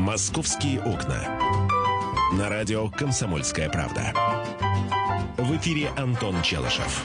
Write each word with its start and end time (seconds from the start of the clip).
«Московские 0.00 0.80
окна». 0.80 1.38
На 2.32 2.48
радио 2.48 2.88
«Комсомольская 2.88 3.68
правда». 3.68 4.14
В 5.36 5.54
эфире 5.58 5.90
Антон 5.90 6.40
Челышев. 6.40 7.04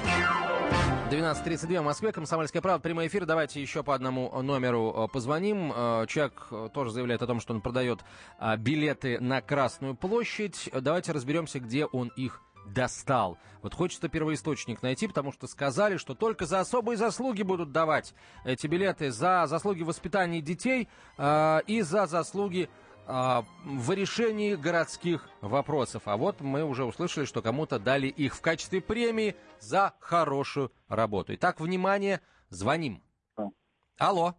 12.32 1.11 1.81
в 1.81 1.83
Москве, 1.83 2.13
Комсомольская 2.13 2.61
правда, 2.61 2.81
прямой 2.81 3.07
эфир. 3.07 3.25
Давайте 3.25 3.61
еще 3.61 3.83
по 3.83 3.93
одному 3.93 4.41
номеру 4.41 4.93
э, 4.95 5.07
позвоним. 5.11 5.73
Э, 5.75 6.05
человек 6.07 6.47
э, 6.51 6.69
тоже 6.73 6.91
заявляет 6.91 7.21
о 7.21 7.27
том, 7.27 7.41
что 7.41 7.53
он 7.53 7.59
продает 7.59 7.99
билеты 8.59 9.19
на 9.19 9.41
Красную 9.41 9.95
площадь. 9.95 10.69
Давайте 10.71 11.11
разберемся, 11.11 11.59
где 11.59 11.85
он 11.85 12.13
их 12.15 12.41
достал. 12.65 13.37
Вот 13.61 13.73
хочется 13.73 14.09
первоисточник 14.09 14.81
найти, 14.81 15.07
потому 15.07 15.31
что 15.31 15.47
сказали, 15.47 15.97
что 15.97 16.15
только 16.15 16.45
за 16.45 16.59
особые 16.59 16.97
заслуги 16.97 17.43
будут 17.43 17.71
давать 17.71 18.13
эти 18.43 18.67
билеты. 18.67 19.11
За 19.11 19.45
заслуги 19.47 19.83
воспитания 19.83 20.41
детей 20.41 20.87
э, 21.17 21.59
и 21.67 21.81
за 21.81 22.07
заслуги 22.07 22.69
в 23.07 23.91
решении 23.91 24.55
городских 24.55 25.27
вопросов. 25.41 26.03
А 26.05 26.17
вот 26.17 26.41
мы 26.41 26.63
уже 26.63 26.85
услышали, 26.85 27.25
что 27.25 27.41
кому-то 27.41 27.79
дали 27.79 28.07
их 28.07 28.35
в 28.35 28.41
качестве 28.41 28.81
премии 28.81 29.35
за 29.59 29.93
хорошую 29.99 30.71
работу. 30.87 31.33
Итак, 31.35 31.59
внимание, 31.59 32.21
звоним. 32.49 33.01
Алло. 33.97 34.35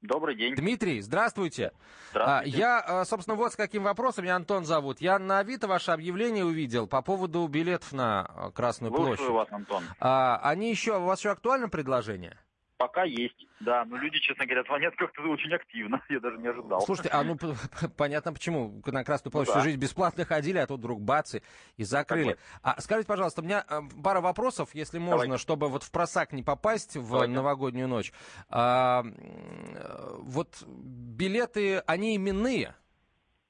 Добрый 0.00 0.36
день. 0.36 0.54
Дмитрий, 0.54 1.00
здравствуйте. 1.00 1.72
Здравствуйте. 2.10 2.56
Я, 2.56 2.80
а, 2.80 3.04
собственно, 3.04 3.36
вот 3.36 3.52
с 3.52 3.56
каким 3.56 3.82
вопросом. 3.82 4.24
Меня 4.24 4.36
Антон 4.36 4.64
зовут. 4.64 5.00
Я 5.00 5.18
на 5.18 5.40
Авито 5.40 5.66
ваше 5.66 5.90
объявление 5.90 6.44
увидел 6.44 6.86
по 6.86 7.02
поводу 7.02 7.46
билетов 7.48 7.92
на 7.92 8.22
а, 8.22 8.50
Красную 8.52 8.92
Слушаю 8.94 9.16
площадь. 9.16 9.34
вас, 9.34 9.48
Антон. 9.50 9.82
А, 9.98 10.40
они 10.44 10.70
еще, 10.70 10.98
у 10.98 11.04
вас 11.04 11.18
еще 11.18 11.30
актуально 11.30 11.68
предложение? 11.68 12.38
Пока 12.78 13.02
есть, 13.02 13.44
да. 13.58 13.84
Но 13.84 13.96
люди, 13.96 14.20
честно 14.20 14.46
говоря, 14.46 14.62
звонят 14.62 14.94
как-то 14.94 15.22
очень 15.22 15.52
активно. 15.52 16.00
Я 16.08 16.20
даже 16.20 16.38
не 16.38 16.46
ожидал. 16.46 16.80
Слушайте, 16.82 17.10
а 17.12 17.24
ну 17.24 17.36
понятно 17.96 18.32
почему. 18.32 18.80
На 18.86 19.02
Красную 19.02 19.32
площадь 19.32 19.52
Ну 19.52 19.60
всю 19.60 19.64
жизнь 19.64 19.80
бесплатно 19.80 20.24
ходили, 20.24 20.58
а 20.58 20.66
тут 20.66 20.78
вдруг 20.78 21.00
бац 21.00 21.34
и, 21.76 21.84
закрыли. 21.84 22.38
А 22.62 22.80
скажите, 22.80 23.08
пожалуйста, 23.08 23.42
у 23.42 23.44
меня 23.44 23.64
э, 23.68 23.80
пара 24.02 24.20
вопросов, 24.20 24.70
если 24.74 24.98
можно, 24.98 25.24
Давайте. 25.24 25.42
чтобы 25.42 25.68
вот 25.68 25.82
в 25.82 25.90
просак 25.90 26.32
не 26.32 26.44
попасть 26.44 26.96
в 26.96 27.10
Давайте. 27.10 27.32
новогоднюю 27.32 27.88
ночь. 27.88 28.12
А, 28.48 29.02
э, 29.04 30.14
вот 30.20 30.62
билеты, 30.68 31.78
они 31.80 32.14
именные. 32.14 32.76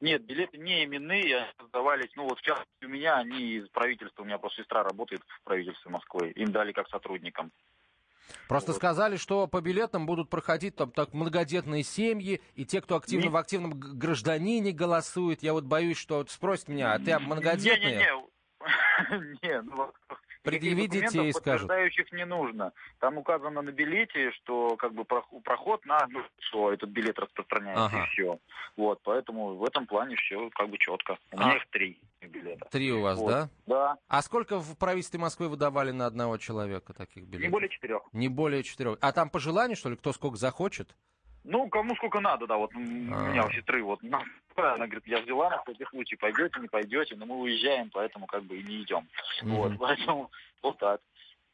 Нет, 0.01 0.25
билеты 0.25 0.57
не 0.57 0.85
именные, 0.85 1.49
сдавались, 1.69 2.11
ну 2.15 2.23
вот 2.23 2.39
в 2.39 2.43
частности 2.43 2.85
у 2.85 2.89
меня, 2.89 3.17
они 3.17 3.57
из 3.57 3.69
правительства, 3.69 4.23
у 4.23 4.25
меня 4.25 4.39
просто 4.39 4.63
сестра 4.63 4.85
работает 4.85 5.23
в 5.27 5.43
правительстве 5.43 5.91
Москвы, 5.91 6.31
им 6.31 6.53
дали 6.53 6.73
как 6.73 6.89
сотрудникам. 6.89 7.51
Просто 8.49 8.73
Вот. 8.73 8.77
сказали, 8.79 9.17
что 9.17 9.47
по 9.47 9.61
билетам 9.61 10.07
будут 10.07 10.29
проходить 10.31 10.77
там 10.77 10.91
так 10.91 11.13
многодетные 11.13 11.83
семьи 11.83 12.41
и 12.55 12.65
те, 12.65 12.81
кто 12.81 12.97
активно 12.97 13.25
Не- 13.25 13.29
в 13.31 13.37
активном 13.37 13.73
гражданине 13.79 14.73
голосует. 14.73 15.43
Я 15.43 15.53
вот 15.53 15.65
боюсь, 15.65 15.99
что 15.99 16.17
вот 16.19 16.31
спросят 16.31 16.69
меня, 16.69 16.93
а 16.95 16.99
ты 16.99 17.19
многодетная? 17.19 17.79
Не-не-не, 17.81 18.29
Не, 19.43 19.63
ну, 19.63 19.93
Предъяви 20.43 20.87
детей, 20.87 21.33
скажут. 21.33 21.71
не 22.13 22.25
нужно. 22.25 22.73
Там 23.01 23.19
указано 23.19 23.61
на 23.61 23.71
билете, 23.71 24.31
что 24.33 24.77
как 24.77 24.95
бы 24.95 25.03
прох- 25.03 25.43
проход 25.45 25.85
на 25.85 26.07
ну, 26.09 26.23
что 26.39 26.73
этот 26.73 26.89
билет 26.91 27.19
распространяется 27.19 27.85
Ага. 27.87 28.05
и 28.05 28.07
все. 28.09 28.39
Вот, 28.77 29.01
поэтому 29.03 29.57
в 29.57 29.65
этом 29.65 29.87
плане 29.87 30.17
все 30.17 30.49
как 30.55 30.71
бы 30.71 30.79
четко. 30.79 31.19
У 31.33 31.37
А. 31.39 31.45
меня 31.45 31.57
их 31.57 31.67
три 31.71 31.99
билета. 32.29 32.67
Три 32.71 32.93
у 32.93 33.01
вас, 33.03 33.19
Вот. 33.19 33.31
да? 33.31 33.51
Да, 33.67 33.97
А 34.09 34.23
сколько 34.23 34.59
в 34.59 34.77
правительстве 34.79 35.19
Москвы 35.21 35.49
выдавали 35.49 35.91
на 35.91 36.07
одного 36.07 36.37
человека 36.39 36.93
таких 36.93 37.25
билетов? 37.25 37.43
не 37.43 37.49
более 37.49 37.69
четырех. 37.69 38.03
Не 38.13 38.29
более 38.29 38.63
четырех. 38.63 38.99
А 39.01 39.13
там 39.13 39.31
по 39.31 39.39
желанию, 39.39 39.77
что 39.77 39.91
ли, 39.91 39.97
кто 39.97 40.13
сколько 40.13 40.37
захочет? 40.37 40.95
Ну, 41.45 41.69
кому 41.69 41.95
сколько 41.97 42.21
надо, 42.21 42.47
да, 42.47 42.57
вот 42.59 42.75
м, 42.75 43.13
А. 43.15 43.23
у 43.25 43.27
меня 43.31 43.47
у 43.47 43.51
сестры 43.53 43.83
вот, 43.83 44.01
она 44.57 44.87
говорит, 44.87 45.07
я 45.07 45.21
взяла 45.23 45.49
на 45.51 45.63
всякий 45.63 45.85
случай, 45.87 46.17
пойдете, 46.17 46.61
не 46.61 46.69
пойдете, 46.69 47.15
но 47.17 47.27
мы 47.27 47.37
уезжаем, 47.37 47.91
поэтому 47.93 48.27
как 48.27 48.43
бы 48.45 48.59
и 48.59 48.63
не 48.65 48.83
идем. 48.83 49.09
Вот, 49.43 49.71
Мгм. 49.71 49.79
поэтому 49.79 50.31
вот 50.63 50.79
так. 50.79 51.01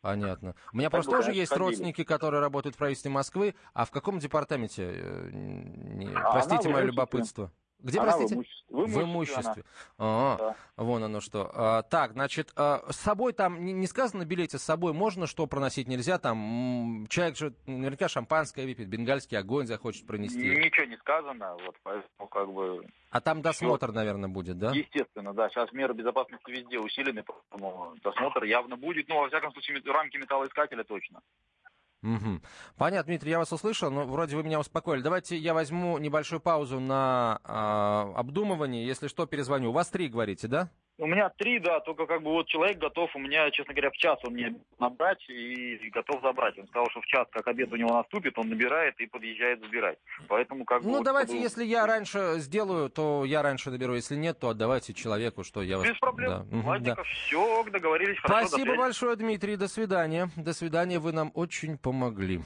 Понятно. 0.01 0.55
У 0.73 0.77
меня 0.77 0.89
Как 0.91 0.93
просто 1.03 1.13
тоже 1.13 1.33
есть 1.33 1.49
ходили. 1.51 1.67
родственники, 1.67 2.05
которые 2.05 2.41
работают 2.43 2.75
в 2.75 2.79
правительстве 2.79 3.11
Москвы. 3.11 3.55
А 3.73 3.87
в 3.87 3.91
каком 3.91 4.19
департаменте? 4.19 4.83
э, 4.95 5.31
не- 5.33 6.13
А 6.15 6.33
Простите 6.33 6.69
мое 6.69 6.83
любопытство. 6.85 7.51
Где, 7.85 8.01
Она 8.01 8.13
в 8.13 8.15
простите? 8.17 8.35
имуществе. 8.37 8.65
В 8.71 8.87
В 8.87 9.03
имуществе 9.03 9.43
имуществе. 9.43 9.65
А, 9.99 10.37
Да. 10.39 10.57
Вон 10.77 11.05
оно 11.05 11.21
что. 11.21 11.51
А, 11.55 11.83
так, 11.83 12.13
значит, 12.13 12.51
а, 12.57 12.83
с 12.91 12.97
собой 12.97 13.35
там 13.35 13.63
не, 13.65 13.87
сказано 13.87 14.25
на 14.25 14.27
билете, 14.27 14.59
с 14.59 14.63
собой 14.63 14.95
можно 14.95 15.27
что 15.27 15.47
проносить, 15.47 15.87
нельзя. 15.87 16.19
Там 16.19 17.07
человек 17.11 17.37
же 17.37 17.55
наверняка 17.67 18.09
шампанское 18.09 18.65
выпьет, 18.65 18.89
бенгальский 18.89 19.37
огонь 19.39 19.67
захочет 19.67 20.07
пронести. 20.07 20.39
Ничего 20.39 20.87
не 20.87 20.97
сказано, 20.97 21.57
вот, 21.65 21.77
поэтому 21.83 22.29
как 22.29 22.51
бы, 22.51 22.87
А 23.11 23.21
там 23.21 23.43
досмотр, 23.43 23.93
наверное, 23.93 24.31
будет, 24.31 24.59
да? 24.59 24.73
естественно, 24.73 25.35
да, 25.35 25.51
сейчас 25.51 25.71
меры 25.73 25.93
безопасности 25.93 26.51
везде 26.51 26.79
усилены, 26.79 27.23
поэтому 27.23 27.95
досмотр 28.03 28.45
явно 28.45 28.77
будет, 28.77 29.09
ну, 29.09 29.21
во 29.21 29.29
всяком 29.29 29.53
случае, 29.53 29.81
рамки 29.87 30.17
металлоискателя 30.17 30.85
точно. 30.85 31.21
Мгм. 32.05 32.43
Понятно, 32.77 33.07
Дмитрий, 33.09 33.31
я 33.31 33.39
вас 33.39 33.51
услышал, 33.51 33.91
но 33.91 34.05
вроде 34.05 34.37
вы 34.37 34.43
меня 34.43 34.61
успокоили. 34.61 35.01
Давайте 35.01 35.39
я 35.39 35.55
возьму 35.55 35.97
небольшую 35.97 36.39
паузу 36.39 36.79
на 36.79 37.41
а, 37.45 38.13
обдумывание. 38.15 38.87
Если 38.87 39.09
что, 39.09 39.25
перезвоню. 39.25 39.71
У 39.71 39.73
вас 39.73 39.89
три, 39.89 40.09
говорите, 40.09 40.47
да? 40.47 40.71
У 40.97 41.07
меня 41.07 41.29
три, 41.29 41.59
да, 41.59 41.81
только 41.81 42.07
как 42.07 42.23
бы 42.23 42.31
вот 42.31 42.47
человек 42.47 42.79
готов, 42.79 43.11
у 43.17 43.19
меня, 43.19 43.51
честно 43.51 43.75
говоря, 43.75 43.91
в 43.91 43.97
час 43.97 44.17
он 44.23 44.35
мне 44.35 44.55
набрать 44.79 45.19
и, 45.29 45.75
и 45.75 45.91
готов 45.91 46.23
забрать. 46.23 46.57
Он 46.57 46.69
сказал, 46.69 46.89
что 46.91 47.01
в 47.01 47.07
час, 47.07 47.27
как 47.33 47.49
обед 47.49 47.73
у 47.73 47.77
него 47.77 47.93
наступит, 47.95 48.39
он 48.39 48.49
набирает 48.49 48.95
и 49.01 49.07
подъезжает 49.07 49.61
забирать. 49.61 49.99
Поэтому 50.29 50.65
как 50.65 50.83
бы... 50.83 50.89
Ну, 50.91 50.99
вот, 50.99 51.05
давайте, 51.05 51.33
чтобы- 51.33 51.43
если 51.43 51.65
я 51.65 51.87
раньше 51.87 52.35
сделаю, 52.37 52.91
то 52.91 53.25
я 53.25 53.43
раньше 53.43 53.71
наберу. 53.71 53.95
Если 53.97 54.15
нет, 54.15 54.39
то 54.39 54.51
отдавайте 54.51 54.95
человеку, 54.95 55.43
что 55.43 55.63
я 55.63 55.79
вас... 55.79 55.89
Без 55.89 55.99
проблем. 55.99 56.31
Да. 56.31 56.69
Ладненько, 56.69 57.03
да. 57.03 57.09
все, 57.09 57.65
договорились. 57.65 58.19
Хорошо, 58.21 58.43
до 58.43 58.49
Спасибо 58.49 58.67
связи. 58.67 58.79
большое, 58.79 59.17
Дмитрий. 59.17 59.57
До 59.57 59.67
свидания. 59.69 60.31
До 60.37 60.53
свидания. 60.53 61.01
Вы 61.01 61.13
нам 61.13 61.33
очень 61.35 61.77
помогли. 61.77 62.41